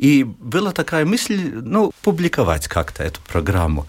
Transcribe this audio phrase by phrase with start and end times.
[0.00, 3.86] И была такая мысль, ну, публиковать как-то эту программу.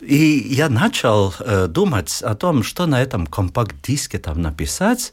[0.00, 5.12] И я начал э, думать о том, что на этом компакт-диске там написать.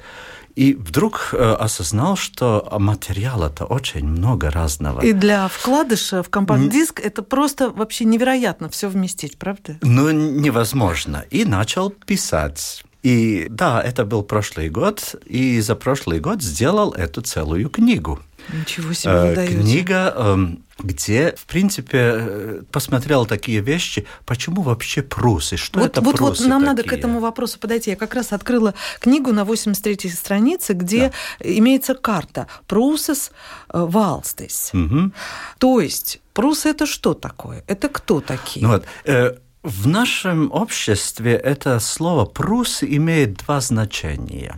[0.55, 5.01] И вдруг э, осознал, что материала-то очень много разного.
[5.01, 9.77] И для вкладыша в компакт-диск это просто вообще невероятно все вместить, правда?
[9.83, 11.25] Ну, невозможно.
[11.29, 12.83] И начал писать.
[13.03, 18.19] И да, это был прошлый год, и за прошлый год сделал эту целую книгу.
[18.53, 19.47] Ничего себе Э.
[19.47, 26.01] Книга, эм, где, в принципе, э, посмотрел такие вещи, почему вообще прусы, что Вот, это
[26.01, 26.99] вот, вот прусы нам надо к такие?
[26.99, 27.91] этому вопросу подойти.
[27.91, 33.31] Я как раз открыла книгу на 83-й странице, где имеется карта Прусес
[33.73, 34.71] э, Валстес.
[34.73, 35.13] Мгм.
[35.57, 37.63] То есть прусы это что такое?
[37.67, 38.65] Это кто такие?
[38.65, 44.55] Ну вот, э, в нашем обществе это слово «прус» имеет два значения.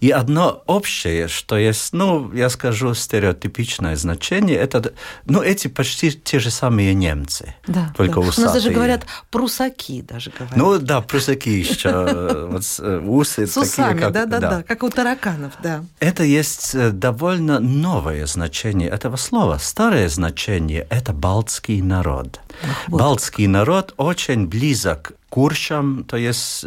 [0.00, 4.92] И одно общее, что есть, ну, я скажу, стереотипичное значение, это,
[5.26, 8.20] ну, эти почти те же самые немцы, да, только да.
[8.20, 8.54] У нас усатые.
[8.54, 10.56] даже говорят прусаки, даже говорят.
[10.56, 14.62] Ну да, прусаки еще, э, вот э, усы С такие, усами, как- да, да, да,
[14.62, 15.84] как у тараканов, да.
[16.00, 19.58] Это есть э, довольно новое значение этого слова.
[19.58, 22.40] Старое значение– это балтский народ.
[22.88, 26.64] вот Балтский народ очень близок к куршам, то есть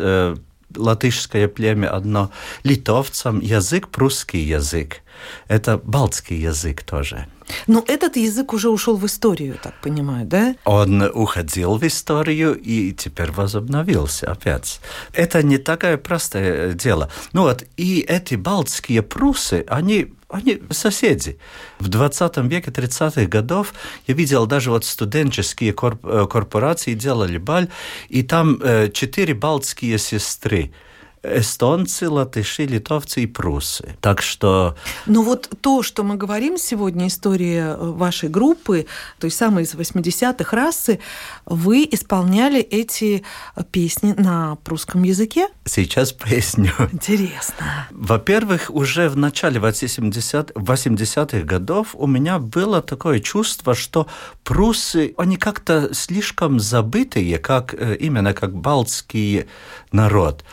[0.78, 2.32] латышское племя одно,
[2.64, 5.02] литовцам, язык прусский язык.
[5.48, 7.28] Это балтский язык тоже.
[7.68, 10.56] Но этот язык уже ушел в историю, так понимаю, да?
[10.66, 14.80] Он уходил в историю и теперь возобновился опять.
[15.14, 17.12] Это не такое простое дело.
[17.34, 21.38] Ну вот, и эти балтские прусы, они они соседи.
[21.80, 23.74] В 20 веке, 30-х годов
[24.08, 27.70] я видел даже вот студенческие э, корпорации делали баль,
[28.10, 30.72] и там э, четыре балтские сестры.
[31.28, 33.96] Эстонцы, латыши, литовцы и прусы.
[34.02, 38.86] Так что Но вот то, что мы говорим сегодня, история э, вашей группы,
[39.20, 41.00] той самой из 80-х расы,
[41.46, 43.24] вы исполняли эти
[43.72, 45.48] песни на прусском языке?
[45.66, 46.72] сейчас поясню.
[46.92, 47.88] Интересно.
[47.92, 54.08] Во-первых, уже в начале 80 80-х годов у меня было такое чувство, что
[54.44, 59.46] прусы, они как-то слишком забытые, как, э, именно как балтский
[59.92, 60.44] народ.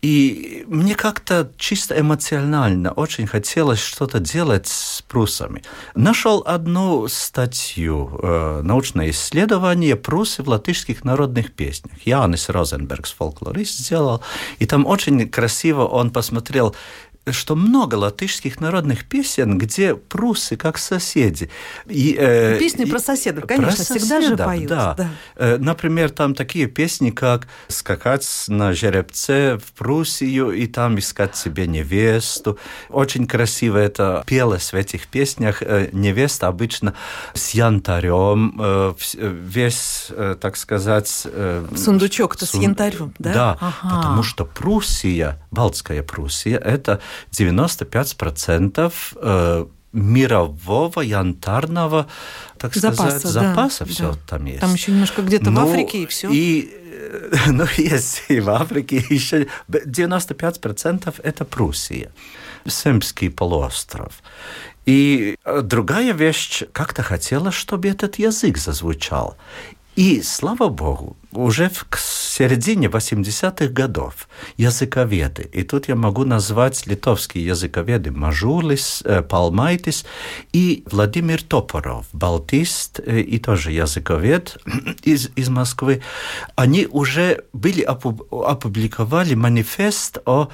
[0.00, 5.64] И мне как-то чисто эмоционально очень хотелось что-то делать с прусами.
[5.96, 12.06] Нашел одну статью, э, научное исследование «Прусы в латышских народных песнях».
[12.06, 14.22] Янис Розенбергс, фольклорист, сделал.
[14.60, 16.76] И там очень красиво он посмотрел
[17.32, 21.50] что много латышских народных песен, где прусы как соседи.
[21.86, 24.94] И, э, Песни и- про соседов, конечно, всегда же соседов, поют, Да.
[24.94, 25.10] да.
[25.36, 31.66] Э, Например, там такие песни, как «Скакать на жеребце в Пруссию и там искать себе
[31.66, 32.58] невесту».
[32.88, 35.62] Очень красиво это пелось в этих песнях.
[35.62, 36.94] Э, Невеста обычно
[37.34, 40.08] с янтарем, э, весь,
[40.40, 41.26] так сказать...
[41.76, 43.32] Сундучок-то с сун- янтарем, да?
[43.32, 43.96] Да, Ага.
[43.96, 47.00] потому что Пруссия, Балтская Пруссия, это
[47.30, 52.06] 95% э, мирового янтарного,
[52.58, 53.90] так Запаса, сказать, да, запаса да.
[53.90, 54.60] все там есть.
[54.60, 56.30] Там еще немножко где-то в Ну, Африке и все.
[56.30, 62.10] И, э, ну, есть и в Африке еще 95% это Пруссия,
[62.66, 64.22] Семский полуостров.
[64.84, 69.36] И э, другая вещь, как-то хотела, чтобы этот язык зазвучал.
[69.98, 77.44] И, слава богу, уже в середине 80-х годов языковеды, и тут я могу назвать литовские
[77.44, 78.12] языковеды.
[78.12, 80.06] Мажулис, э, Палмайтис
[80.52, 84.58] и Владимир Топоров, балтист э, и тоже языковед
[85.02, 86.00] из, из Москвы,
[86.54, 90.48] они уже были опу- опубликовали манифест о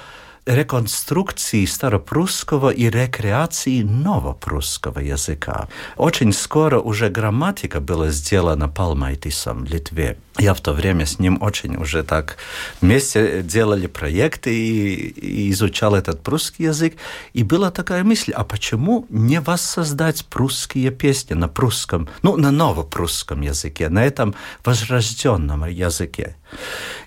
[0.46, 5.68] реконструкции старопрусского и рекреации новопрусского языка.
[5.96, 10.18] Очень скоро уже грамматика была сделана Палмайтисом в Литве.
[10.38, 12.36] Я в то время с ним очень уже так
[12.80, 16.96] вместе делали проекты и, и изучал этот прусский язык.
[17.32, 23.40] И была такая мысль, а почему не воссоздать прусские песни на прусском, ну, на новопрусском
[23.40, 24.34] языке, на этом
[24.64, 26.36] возрожденном языке?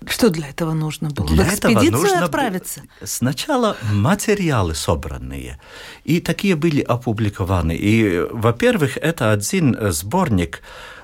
[0.08, 1.28] Что для этого нужно было?
[1.28, 2.84] Для в этого нужно отправиться?
[3.04, 5.60] Сначала материалы собранные,
[6.04, 7.76] и такие были опубликованы.
[7.76, 10.62] И, во-первых, это один сборник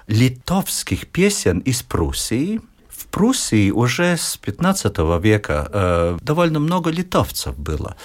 [0.08, 2.62] литовских песен из Пруссии
[3.04, 7.96] в Пруссии уже с 15 века э, довольно много литовцев было.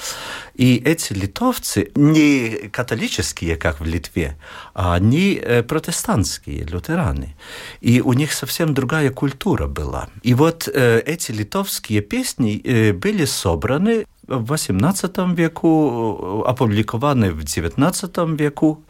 [0.54, 4.36] И эти литовцы не католические, как в Литве,
[4.74, 7.36] а они э, протестантские, лютераны.
[7.80, 10.08] И у них совсем другая культура была.
[10.24, 18.36] И вот э, эти литовские песни э, были собраны в XVIII веку, опубликованы в XIX
[18.36, 18.82] веку,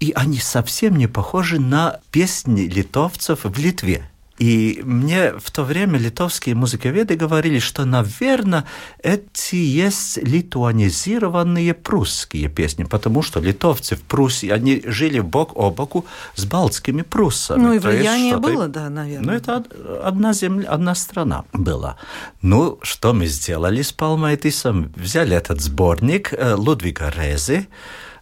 [0.00, 4.10] и они совсем не похожи на песни литовцев в Литве.
[4.38, 8.64] И мне в то время литовские музыковеды говорили, что, наверное,
[9.00, 16.04] эти есть литуанизированные прусские песни, потому что литовцы в Пруссии, они жили бок о боку
[16.34, 17.62] с балтскими пруссами.
[17.62, 19.26] Ну и влияние было, да, наверное.
[19.26, 19.64] Ну это
[20.02, 21.96] одна земля, одна страна была.
[22.42, 24.92] Ну, что мы сделали с Палмайтисом?
[24.96, 27.68] Взяли этот сборник э, Лудвига Резы,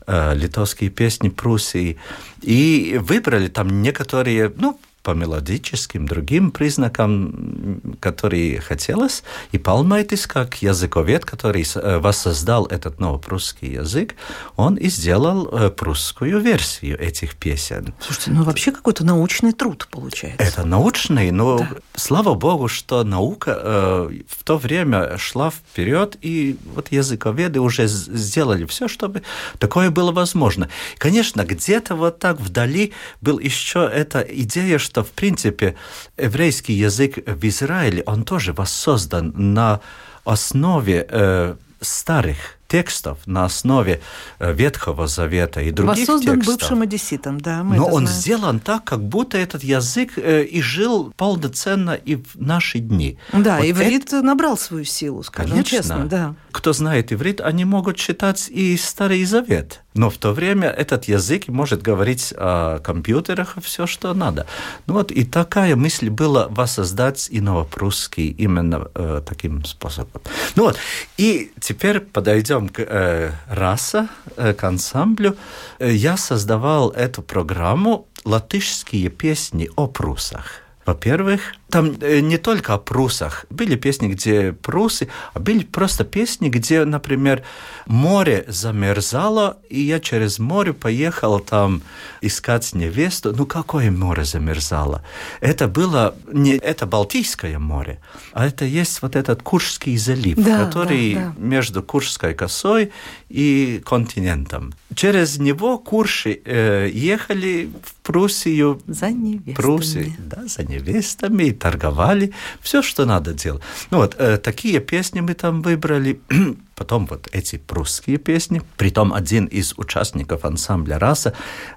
[0.07, 1.99] э, литовские песни Пруссии,
[2.43, 9.25] и выбрали там некоторые, ну, по мелодическим, другим признакам, которые хотелось.
[9.51, 14.15] И Палмайтис, как языковед, который э, воссоздал этот новопрусский язык,
[14.57, 17.95] он и сделал э, прусскую версию этих песен.
[18.01, 20.43] Слушайте, ну вообще какой-то научный труд получается.
[20.43, 21.69] Это научный, но да.
[21.95, 28.67] слава богу, что наука э, в то время шла вперед, и вот языковеды уже сделали
[28.67, 29.23] все, чтобы
[29.59, 30.69] такое было возможно.
[30.99, 35.75] Конечно, где-то вот так вдали был еще эта идея, что что, в принципе,
[36.19, 39.81] еврейский язык в Израиле, он тоже воссоздан на
[40.25, 44.01] основе э, старых текстов на основе
[44.39, 46.59] э, Ветхого Завета и других Воссоздан текстов.
[46.59, 47.63] бывшим одесситом, да.
[47.63, 48.21] Мы Но он знаем.
[48.21, 53.19] сделан так, как будто этот язык э, и жил полноценно и в наши дни.
[53.33, 54.23] Да, вот иврит это...
[54.23, 55.77] набрал свою силу, скажем Конечно.
[55.77, 56.07] честно.
[56.07, 56.35] Да.
[56.51, 59.83] Кто знает иврит, они могут читать и Старый Завет.
[59.95, 64.47] Но в то время этот язык может говорить о компьютерах все, что надо.
[64.87, 70.23] Ну вот и такая мысль была воссоздать и новопрусский именно э, таким способом.
[70.57, 70.77] Ну вот,
[71.17, 75.37] и теперь подойдем к э, раса, э, к ансамблю,
[75.79, 80.63] э, я создавал эту программу «Латышские песни о прусах».
[80.85, 83.47] Во-первых, там э, не только о прусах.
[83.49, 87.43] Были песни, где прусы, а были просто песни, где, например,
[87.87, 91.81] море замерзало, и я через море поехал там
[92.21, 93.35] искать невесту.
[93.35, 95.03] Ну, какое море замерзало?
[95.41, 98.01] Это было не это Балтийское море,
[98.35, 101.35] а это есть вот этот Куршский залив, да, который да, да.
[101.39, 102.93] между Куршской косой
[103.31, 104.75] и континентом.
[104.95, 108.83] Через него курши э, ехали в Пруссию.
[108.87, 109.55] За невестами.
[109.55, 113.63] Пруссию, да, за невестами, торговали, все, что надо делать.
[113.91, 116.21] Ну вот, э, такие песни мы там выбрали.
[116.83, 118.61] Потом вот эти прусские песни.
[118.77, 121.33] Притом один из участников ансамбля «Раса»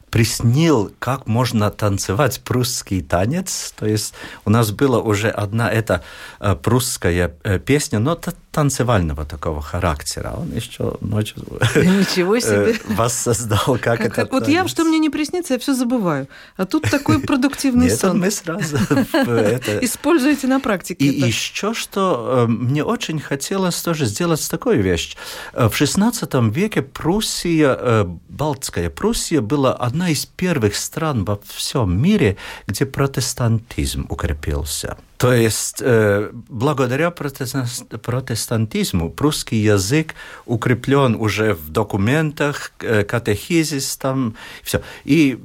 [0.10, 3.74] приснил, как можно танцевать прусский танец.
[3.78, 4.14] То есть
[4.46, 6.04] у нас была уже одна эта
[6.40, 8.18] э, прусская э, песня, но
[8.52, 10.34] танцевального такого характера.
[10.38, 11.44] Он еще ночью
[11.76, 12.80] Ничего себе.
[12.88, 14.28] воссоздал, как, как это.
[14.32, 16.30] Вот я, что мне не приснится, я все забываю.
[16.56, 18.18] А тут такой продуктивный Нет, сон.
[18.18, 18.78] мы сразу
[19.82, 21.04] Используете на практике.
[21.04, 24.95] И еще что мне очень хотелось тоже сделать такую вещь.
[25.54, 32.38] В XVI веке Пруссия, Балтская Пруссия была одна из первых стран во всем мире,
[32.68, 34.98] где протестантизм укрепился.
[35.18, 40.14] То есть, э, благодаря протестантизму прусский язык
[40.46, 44.82] укреплен уже в документах, э, катехизис там, все.
[45.06, 45.40] И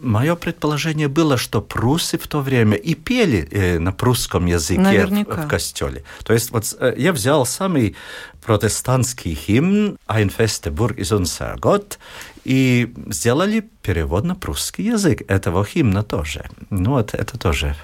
[0.00, 5.24] мое предположение было, что прусы в то время и пели э, на прусском языке в,
[5.24, 6.04] в костеле.
[6.24, 7.96] То есть, вот э, я взял самый
[8.44, 11.98] протестантский гимн «Ein feste Burg ist unser Gott»
[12.46, 16.44] и сделали перевод на прусский язык этого гимна тоже.
[16.70, 17.74] Ну вот это тоже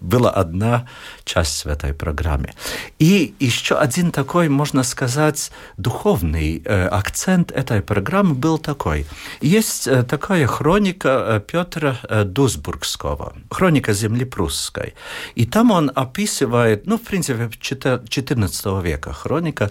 [0.00, 0.86] была одна
[1.24, 2.54] часть в этой программе.
[2.98, 9.06] И еще один такой, можно сказать, духовный э, акцент этой программы был такой.
[9.42, 14.94] Есть э, такая хроника э, Петра э, Дусбургского, хроника земли прусской.
[15.34, 19.70] И там он описывает, ну, в принципе, 14 века хроника,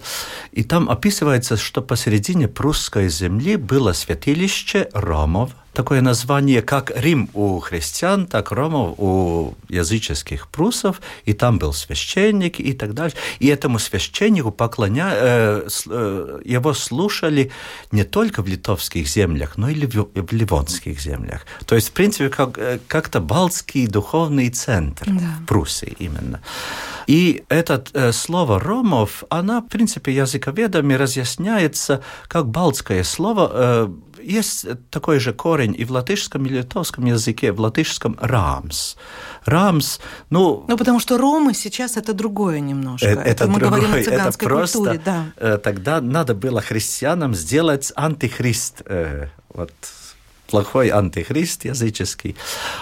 [0.52, 7.60] и там описывается, что посередине прусской земли было святилище Ромов, такое название, как Рим у
[7.60, 13.14] христиан, так Ромов у языческих прусов, и там был священник и так далее.
[13.40, 15.10] И этому священнику поклоня...
[15.12, 17.50] Э, э, его слушали
[17.92, 21.44] не только в литовских землях, но и в ливонских землях.
[21.66, 25.36] То есть, в принципе, как, э, как-то балтский духовный центр да.
[25.46, 26.40] Пруссии именно.
[27.06, 33.88] И это э, слово «ромов», она, в принципе, языковедами разъясняется как балтское слово, э,
[34.26, 37.52] есть такой же корень и в латышском, и литовском языке.
[37.52, 38.96] В латышском «рамс».
[39.44, 40.64] «Рамс», ну...
[40.68, 43.06] Ну, потому что ромы сейчас это другое немножко.
[43.06, 45.26] Это, это мы другое, говорим о цыганской это просто, культуре, да.
[45.36, 48.82] Э, тогда надо было христианам сделать антихрист.
[48.86, 49.72] Э, вот
[50.46, 52.36] плохой антихрист языческий.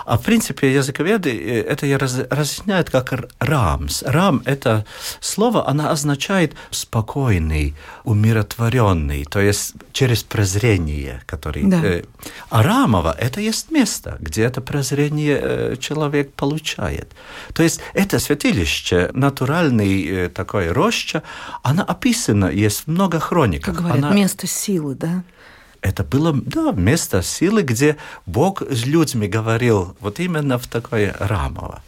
[0.04, 1.86] А в принципе языковеды э, это
[2.30, 4.02] разъясняют как рамс.
[4.02, 4.84] Рам– это
[5.20, 11.64] слово, оно означает спокойный, умиротворенный, то есть через презрение, который...
[11.64, 11.80] Да.
[11.84, 12.02] Э,
[12.50, 17.12] а рамово– это есть место, где это презрение э, человек получает.
[17.52, 21.22] То есть это святилище, натуральный такой роща,
[21.62, 23.64] она описана, есть много хроник.
[23.64, 24.12] Как говорят, она...
[24.12, 25.22] место силы, да?
[25.84, 31.82] Это было да, место силы, где Бог с людьми говорил вот именно в такое рамово.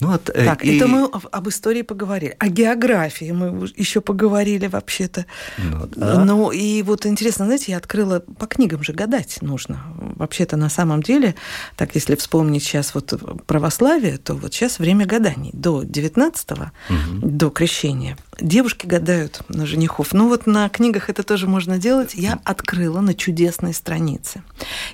[0.00, 0.76] Ну, вот, э, так, и...
[0.76, 2.34] это мы об истории поговорили.
[2.38, 5.26] О географии мы еще поговорили вообще-то.
[5.58, 6.24] Ну, да.
[6.24, 9.82] ну и вот интересно, знаете, я открыла, по книгам же гадать нужно.
[10.16, 11.34] Вообще-то на самом деле,
[11.76, 13.12] так если вспомнить сейчас вот
[13.46, 15.50] православие, то вот сейчас время гаданий.
[15.52, 17.28] До 19-го, угу.
[17.28, 20.12] до крещения, девушки гадают на женихов.
[20.12, 22.14] Ну вот на книгах это тоже можно делать.
[22.14, 24.42] Я открыла на чудесной странице.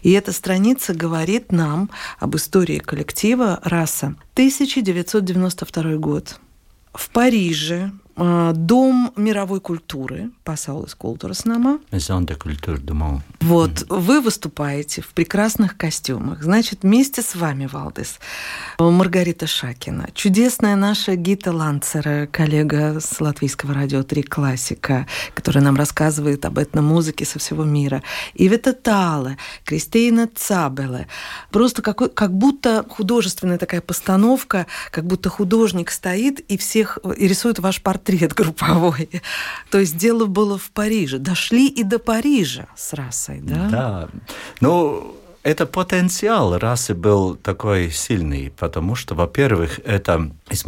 [0.02, 4.14] И эта страница говорит нам об истории коллектива «Раса».
[4.34, 6.40] 1992 год.
[6.92, 10.30] В Париже Дом мировой культуры.
[10.44, 13.22] Maison de culture du monde.
[13.40, 16.42] Вот, вы выступаете в прекрасных костюмах.
[16.42, 18.18] Значит, вместе с вами, Валдес,
[18.78, 26.44] Маргарита Шакина, чудесная наша Гита Ланцера, коллега с латвийского радио «Три классика», которая нам рассказывает
[26.44, 28.02] об этномузыке со всего мира.
[28.34, 31.08] Ивета Тала, Кристина Цабеле.
[31.50, 37.60] Просто какой, как будто художественная такая постановка, как будто художник стоит и всех и рисует
[37.60, 39.08] ваш портрет портрет групповой.
[39.70, 41.18] То есть дело было в Париже.
[41.18, 43.68] Дошли и до Парижа с расой, да?
[43.68, 44.08] Да.
[44.60, 50.64] Ну, это потенциал расы был такой сильный, потому что, во-первых, это из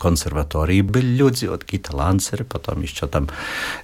[0.00, 3.28] консерватории были люди, вот Гита Ланцер, потом еще там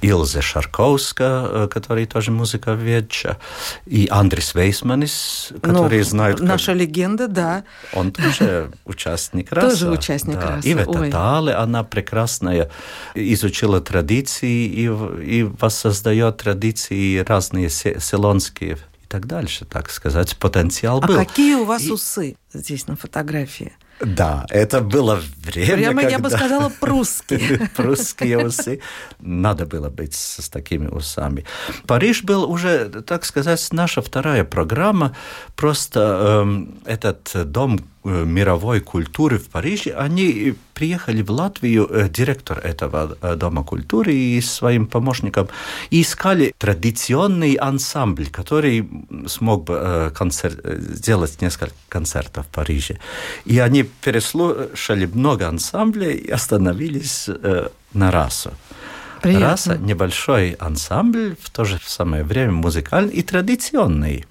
[0.01, 3.37] Илзе Шарковска, э, который тоже музыковедча,
[3.85, 6.41] и Андрис Вейсманис, который ну, знает...
[6.41, 6.81] Наша как...
[6.81, 7.65] легенда, да.
[7.93, 9.69] Он тоже участник расы.
[9.69, 10.57] Тоже участник да.
[10.57, 10.73] расы.
[10.73, 12.71] Ивета Тале, она прекрасная,
[13.15, 18.79] изучила традиции и, и воссоздает традиции разные селонские
[19.13, 21.19] так дальше, так сказать, потенциал а был.
[21.21, 21.91] А какие у вас и...
[21.93, 23.75] усы здесь на фотографии?
[24.01, 26.17] Да, это было время, Прямо когда...
[26.17, 27.71] я бы сказала прусские.
[27.77, 28.81] Прусские усы.
[29.21, 31.45] Надо было быть с такими усами.
[31.87, 35.15] Париж был уже, так сказать, наша вторая программа.
[35.57, 36.47] Просто
[36.87, 43.37] э, этот дом мировой культуры в Париже, они приехали в Латвию, э, директор этого э,
[43.37, 45.49] Дома культуры и своим помощником,
[45.91, 48.89] и искали традиционный ансамбль, который
[49.27, 52.99] смог бы концерт, сделать несколько концертов в Париже.
[53.45, 57.29] И они переслушали много ансамблей и остановились
[57.95, 58.51] на расу.
[59.23, 59.47] Приятно.
[59.47, 64.25] Раса– небольшой ансамбль, в то же самое время музыкальный и традиционный.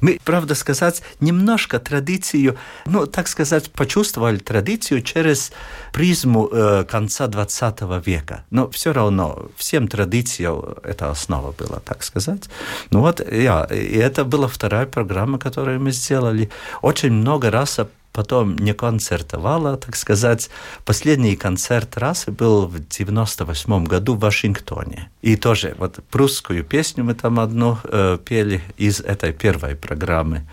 [0.00, 5.52] Мы, правда сказать, немножко традицию, ну, так сказать, почувствовали традицию через
[5.92, 8.44] призму э, конца 20 века.
[8.50, 12.48] Но все равно всем традициям это основа была, так сказать.
[12.90, 16.50] Ну вот, я, и это была вторая программа, которую мы сделали.
[16.82, 17.78] Очень много раз
[18.12, 20.50] потом не концертовала, так сказать.
[20.84, 25.10] Последний концерт расы был в 98 году в Вашингтоне.
[25.22, 30.46] И тоже вот прусскую песню мы там одну э, пели из этой первой программы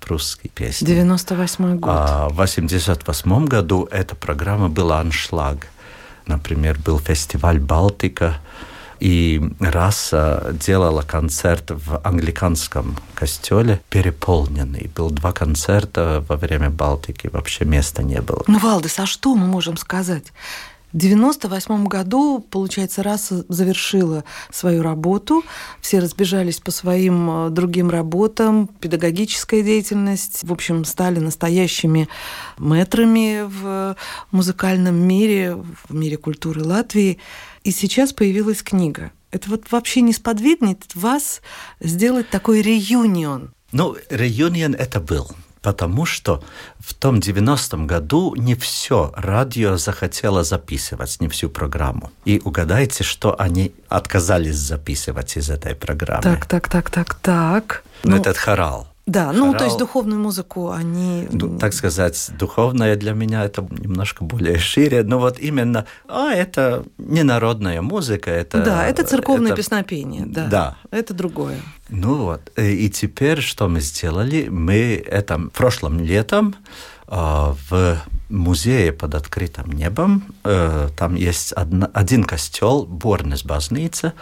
[0.00, 0.86] прусской песни.
[0.86, 1.92] 98 год.
[1.94, 5.68] А в 88 году эта программа была «Аншлаг».
[6.26, 8.38] Например, был фестиваль «Балтика»,
[9.04, 14.90] и раса делала концерт в англиканском костеле, переполненный.
[14.96, 18.42] Был два концерта во время Балтики, вообще места не было.
[18.46, 20.32] Ну, Валдес, а что мы можем сказать?
[20.94, 25.42] В 1998 году, получается, раса завершила свою работу,
[25.82, 32.08] все разбежались по своим э, другим работам, педагогическая деятельность, в общем, стали настоящими
[32.58, 33.96] метрами в
[34.30, 35.56] музыкальном мире,
[35.88, 37.18] в мире культуры Латвии.
[37.64, 39.10] И сейчас появилась книга.
[39.30, 41.40] Это вот вообще не сподвигнет вас
[41.80, 43.52] сделать такой реюнион?
[43.72, 45.30] Ну, реюнион это был
[45.64, 46.44] потому что
[46.78, 52.10] в том 90-м году не все радио захотело записывать, не всю программу.
[52.26, 56.22] И угадайте, что они отказались записывать из этой программы.
[56.22, 57.82] Так, так, так, так, так.
[58.02, 58.93] Ну, этот хорал.
[59.06, 59.58] Да, ну хорал.
[59.58, 61.28] то есть духовную музыку они...
[61.30, 66.84] Ну, так сказать, духовная для меня это немножко более шире, но вот именно, а это
[66.96, 68.62] не народная музыка, это...
[68.62, 69.56] Да, это церковное это...
[69.56, 70.46] песнопение, да.
[70.46, 70.76] Да.
[70.90, 71.60] Это другое.
[71.90, 74.48] Ну вот, э, и теперь что мы сделали?
[74.48, 76.54] Мы это прошлым летом
[77.06, 80.24] а, в музее под открытым небом.
[80.44, 84.14] Э, там есть один костел, Борнес Базница,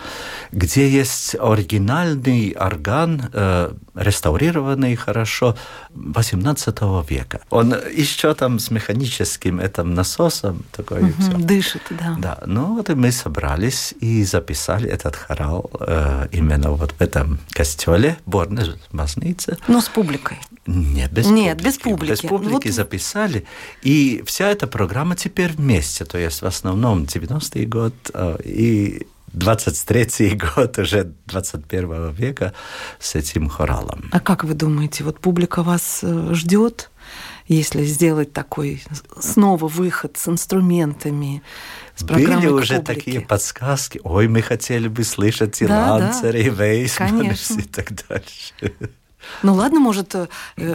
[0.50, 5.56] где есть оригинальный орган, э, реставрированный хорошо,
[5.90, 7.40] 18 века.
[7.50, 11.02] Он еще там с механическим этим насосом такой.
[11.02, 11.32] Угу, все.
[11.38, 12.16] Дышит, да.
[12.18, 17.38] Да, ну вот и мы собрались и записали этот хорал э, именно вот в этом
[17.50, 19.58] костеле Борнес Базница.
[19.68, 20.38] Но с публикой.
[20.66, 21.66] Нет, без Нет, публики.
[21.66, 22.10] без публики.
[22.10, 22.74] Без публики вот...
[22.74, 23.44] записали.
[23.82, 23.91] И
[24.26, 26.04] вся эта программа теперь вместе.
[26.04, 32.52] То есть в основном 90-й год э, и 23-й год уже 21 века
[32.98, 34.08] с этим хоралом.
[34.12, 36.90] А как вы думаете, вот публика вас э, ждет,
[37.48, 38.82] если сделать такой
[39.18, 41.42] снова выход с инструментами,
[41.96, 42.94] с Были уже публики.
[42.94, 44.00] такие подсказки.
[44.04, 46.38] Ой, мы хотели бы слышать и да, Ланцер, да.
[46.38, 48.54] и Вейсман, и так дальше.
[49.42, 50.28] Ну ладно, может, э,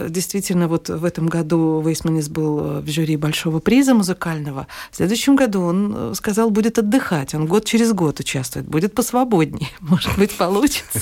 [0.08, 4.66] действительно, вот в этом году Вейсманис был э, в жюри Большого приза музыкального.
[4.90, 7.34] В следующем году он э, сказал, будет отдыхать.
[7.34, 9.70] Он год через год участвует, будет посвободнее.
[9.80, 11.00] Может быть, получится.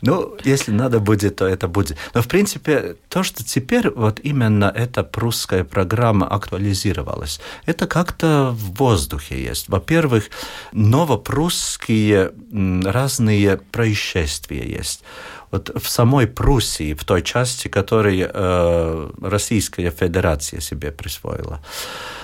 [0.00, 1.96] Ну, если надо будет, то это будет.
[2.14, 8.74] Но, в принципе, то, что теперь вот именно эта прусская программа актуализировалась, это как-то в
[8.74, 9.68] воздухе есть.
[9.68, 10.30] Во-первых,
[10.72, 12.32] новопрусские
[12.84, 15.02] разные происшествия есть
[15.52, 21.60] вот в самой Пруссии, в той части, которую э, Российская Федерация себе присвоила,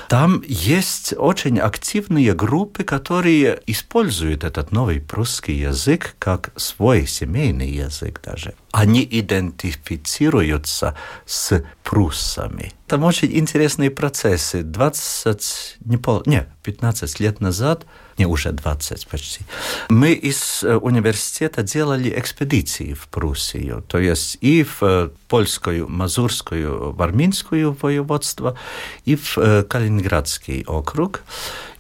[0.09, 8.23] там есть очень активные группы, которые используют этот новый прусский язык как свой семейный язык
[8.25, 8.55] даже.
[8.73, 12.73] Они идентифицируются с пруссами.
[12.87, 14.63] Там очень интересные процессы.
[14.63, 17.85] 20, не, пол, не 15 лет назад–
[18.19, 19.41] не уже 20 почти.
[19.89, 26.93] Мы из э, университета делали экспедиции в Пруссию, то есть и в э, польскую, мазурскую,
[26.93, 28.57] в армянскую воеводство,
[29.05, 31.23] и в э, Калининградский округ.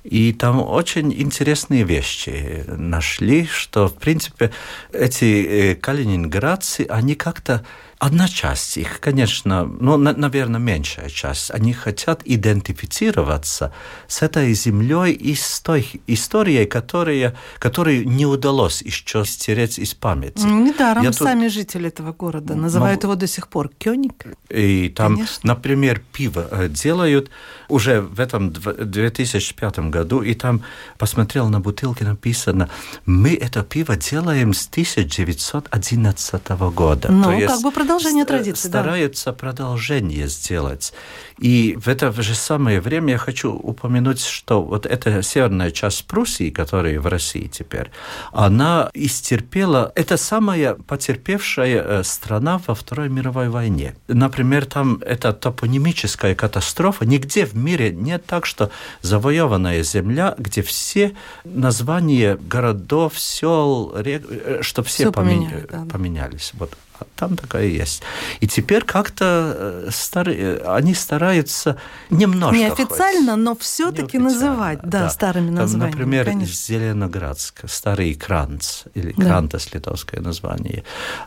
[0.04, 4.52] И там очень интересные вещи нашли, что, в принципе,
[4.92, 7.66] эти калининградцы, они как-то
[7.98, 13.72] Одна часть их, конечно, ну, на, наверное, меньшая часть, они хотят идентифицироваться
[14.06, 20.44] с этой землей и с той историей, которая, которую не удалось еще стереть из памяти.
[20.44, 21.52] Ну, недаром Я сами тут...
[21.54, 23.14] жители этого города называют могу...
[23.14, 24.26] его до сих пор Кёник.
[24.48, 25.40] И там, конечно.
[25.42, 27.30] например, пиво э, делают
[27.68, 30.62] уже в этом 2005 году, и там
[30.98, 32.70] посмотрел на бутылке, написано,
[33.06, 37.10] мы это пиво делаем с 1911 года.
[37.10, 39.32] Ну, То есть как бы продолжение традиции, стараются да.
[39.32, 40.92] продолжение сделать.
[41.38, 46.50] И в это же самое время я хочу упомянуть, что вот эта северная часть Пруссии,
[46.50, 47.90] которая в России теперь,
[48.32, 53.94] она истерпела, это самая потерпевшая э, страна во Второй мировой войне.
[54.08, 58.70] Например, там эта топонимическая катастрофа, нигде в мире нет так, что
[59.02, 65.66] завоеванная земля, где все названия городов, сел, рек, э, что все, все поменя...
[65.70, 65.86] да.
[65.90, 66.52] поменялись.
[66.54, 66.76] Вот
[67.16, 68.02] там такая есть.
[68.40, 69.54] И теперь как-то
[69.86, 70.28] э, стар...
[70.66, 71.76] они стараются
[72.10, 72.56] немножко...
[72.56, 73.40] Неофициально, хоть.
[73.40, 75.90] но все-таки называть, да, да, старыми названиями.
[75.90, 76.54] Там, например, конечно.
[76.54, 79.24] Зеленоградск, старый Кранц, или да.
[79.24, 80.84] Крантас литовское название.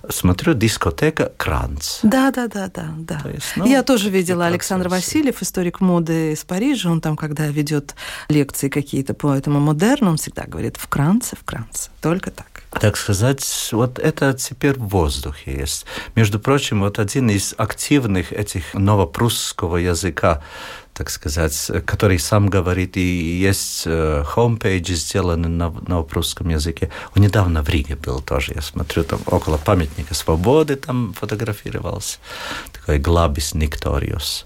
[0.09, 1.99] Смотрю, дискотека Кранц.
[2.03, 2.93] Да, да, да, да.
[2.97, 3.29] да.
[3.29, 6.89] есть, ну, Я тоже видела Александр Васильев, историк моды из Парижа.
[6.89, 7.95] Он там, когда ведет
[8.29, 11.89] лекции какие-то по этому модерну, он всегда говорит в Кранце, в Кранце.
[12.01, 15.85] Только так так сказать, вот это теперь в воздухе есть.
[16.15, 20.41] Между прочим, вот один из активных этих новопрусского языка,
[20.93, 23.87] так сказать, который сам говорит, и есть
[24.25, 26.89] хомпейджи, сделаны на новопрусском языке.
[27.15, 32.19] Он недавно в Риге был тоже, я смотрю, там около памятника свободы там фотографировался.
[32.71, 34.45] Такой Глабис Никториус.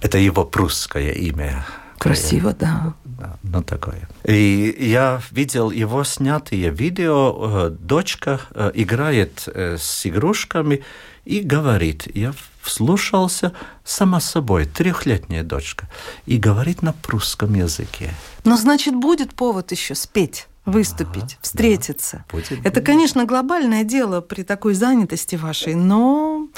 [0.00, 1.64] Это его прусское имя.
[2.02, 2.94] Красиво, да.
[3.04, 3.36] да.
[3.42, 4.08] Ну, такое.
[4.24, 7.66] И я видел его снятые видео.
[7.66, 10.82] Э, дочка э, играет э, с игрушками
[11.24, 13.52] и говорит, я вслушался
[13.84, 15.88] сама собой, трехлетняя дочка,
[16.26, 18.10] и говорит на прусском языке.
[18.44, 22.24] Ну, значит, будет повод еще спеть выступить, ага, встретиться.
[22.28, 26.48] Да, будет, Это, конечно, глобальное дело при такой занятости вашей, но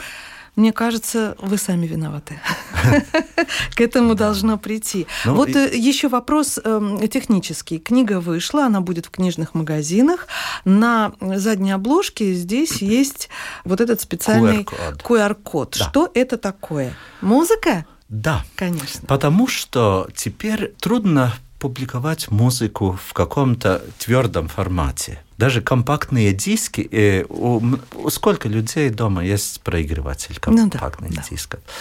[0.56, 2.40] мне кажется, вы сами виноваты.
[3.74, 5.06] к этому должно прийти.
[5.24, 5.78] Ну, вот и...
[5.78, 7.78] еще вопрос эм, технический.
[7.78, 10.28] Книга вышла, она будет в книжных магазинах.
[10.64, 13.28] На задней обложке здесь есть
[13.64, 15.74] вот этот специальный QR-код.
[15.74, 16.94] Что это такое?
[17.20, 17.86] Музыка?
[18.08, 18.44] Да.
[18.54, 19.06] Конечно.
[19.08, 25.20] Потому что теперь трудно публиковать музыку в каком-то твердом формате.
[25.38, 26.88] Даже компактные диски.
[26.92, 27.60] Э, у,
[27.94, 31.60] у сколько людей дома есть проигрыватель компактных ну, да, дисков?
[31.66, 31.72] Да.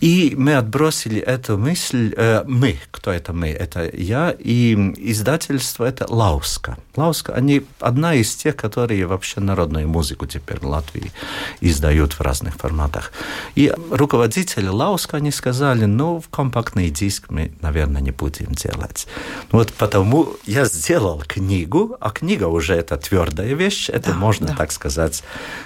[0.00, 2.12] И мы отбросили эту мысль.
[2.16, 3.48] Э, мы, кто это мы?
[3.48, 6.78] Это я и издательство это Лауска.
[6.96, 11.12] Лауска, они одна из тех, которые вообще народную музыку теперь в Латвии
[11.60, 13.12] издают в разных форматах.
[13.54, 19.06] И руководители Лауска, они сказали, ну, в компактный диск мы, наверное, не будем делать.
[19.52, 24.54] Вот потому я сделал книгу, а книга уже это твердая вещь, это да, можно, да.
[24.54, 25.22] так сказать,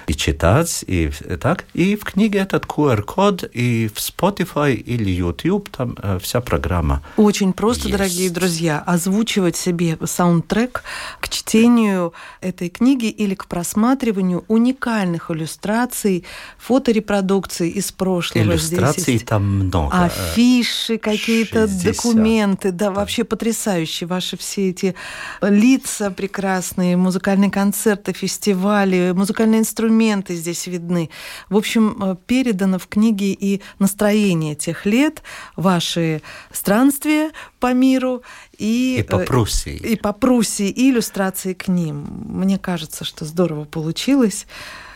[0.07, 1.65] и читать, и так.
[1.73, 7.01] И в книге этот QR-код, и в Spotify или YouTube, там э, вся программа.
[7.17, 7.97] Очень просто, есть.
[7.97, 10.83] дорогие друзья, озвучивать себе саундтрек
[11.19, 16.25] к чтению этой книги или к просматриванию уникальных иллюстраций,
[16.57, 18.43] фоторепродукций из прошлого.
[18.43, 20.05] Иллюстраций там много.
[20.05, 24.95] Афиши, какие-то документы, да, да, вообще потрясающие ваши все эти
[25.41, 31.11] лица прекрасные, музыкальные музыкальные концерты, фестивали, музыкальные инструменты здесь видны.
[31.49, 35.21] В общем, э, передано в книге и настроение тех лет,
[35.55, 37.29] ваши странствия
[37.59, 38.23] по миру
[38.57, 39.75] и, и по э, Пруссии.
[39.75, 42.07] И по Пруссии, и иллюстрации к ним.
[42.25, 44.47] Мне кажется, что здорово получилось.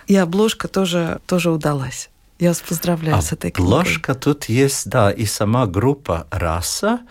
[0.07, 2.09] И обложка тоже, тоже удалась.
[2.39, 3.71] Я вас поздравляю а с этой книгой.
[3.71, 7.01] Обложка тут есть, да, и сама группа «Раса»,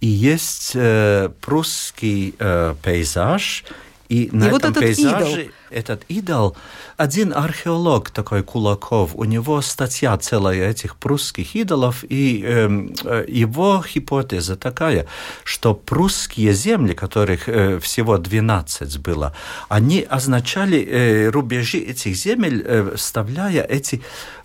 [0.00, 3.64] и есть э, прусский э, пейзаж,
[4.08, 5.52] и, и на вот этом этот пейзаже идол.
[5.72, 6.56] Этот идол,
[6.96, 13.84] один археолог такой Кулаков, у него статья целая этих прусских идолов, и эм, э, его
[13.94, 15.06] гипотеза такая,
[15.44, 19.34] что прусские земли, которых э, всего 12 было,
[19.68, 24.02] они означали э, рубежи этих земель, э, вставляя эти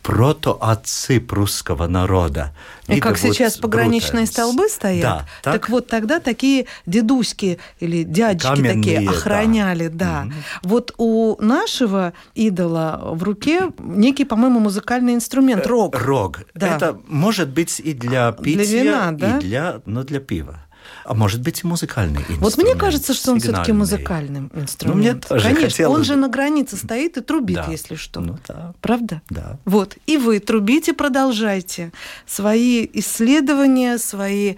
[0.08, 2.54] протоотцы прусского народа.
[2.88, 4.34] И как сейчас пограничные брутальность.
[4.34, 9.98] столбы стоят, да, так, так вот тогда такие дедуськи или дядечки Каменные, такие охраняли, да.
[9.98, 10.22] да.
[10.24, 10.34] Угу.
[10.64, 15.96] Вот у нашего идола в руке некий, по-моему, музыкальный инструмент э, рог.
[15.96, 16.40] Рог.
[16.54, 16.76] Да.
[16.76, 19.38] Это может быть и для питья, для вина, да?
[19.38, 20.68] и для, но для пива.
[21.04, 22.42] А может быть и музыкальный инструмент.
[22.42, 24.90] Вот мне кажется, что он все-таки музыкальным инструментом.
[24.90, 25.98] Ну, мне тоже Конечно, хотелось...
[25.98, 27.68] он же на границе стоит и трубит, да.
[27.70, 28.20] если что.
[28.20, 28.74] Ну, да.
[28.82, 29.22] Правда?
[29.30, 29.58] Да.
[29.66, 29.98] Вот.
[30.06, 31.92] И вы трубите, продолжайте
[32.26, 34.56] свои исследования, свои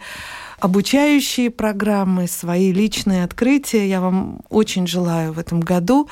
[0.59, 3.87] обучающие программы, свои личные открытия.
[3.87, 6.09] Я вам очень желаю в этом году.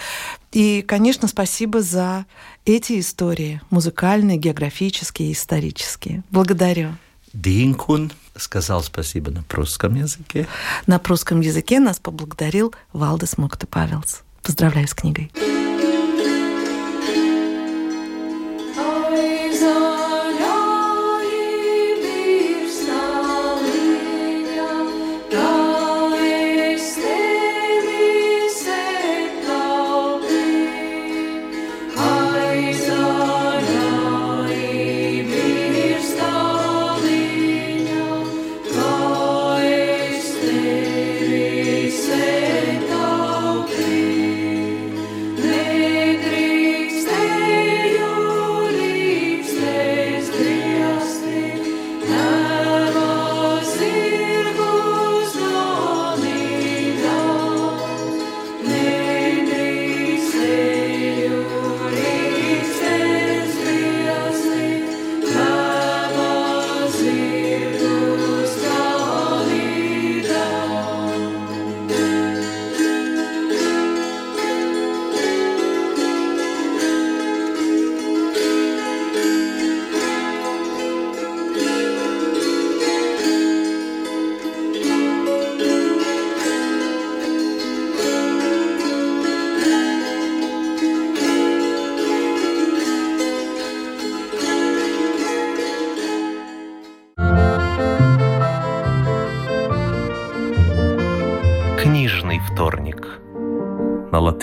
[0.51, 2.25] И, конечно, спасибо за
[2.65, 6.23] эти истории, музыкальные, географические, исторические.
[6.29, 6.89] Благодарю.
[7.33, 10.47] Динкун сказал спасибо на прусском языке.
[10.85, 14.23] На прусском языке нас поблагодарил Валдес Мокта Павелс.
[14.41, 15.31] Поздравляю с книгой.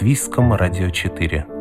[0.05, 1.54] Латвийском радио 4.